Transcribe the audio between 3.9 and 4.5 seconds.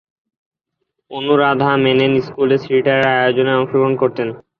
করতেন।